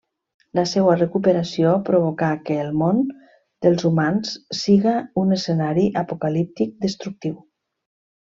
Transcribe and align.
La 0.59 0.61
seua 0.69 0.93
recuperació 0.99 1.73
provocà 1.89 2.29
que 2.47 2.57
el 2.63 2.71
món 2.79 3.03
dels 3.67 3.85
humans 3.91 4.33
siga 4.61 4.95
un 5.25 5.37
escenari 5.37 5.87
apocalíptic 6.05 6.75
destructiu. 6.89 7.37